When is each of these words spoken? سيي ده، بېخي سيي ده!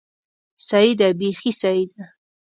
سيي 0.67 0.91
ده، 0.99 1.07
بېخي 1.19 1.51
سيي 1.61 1.83
ده! 1.91 2.03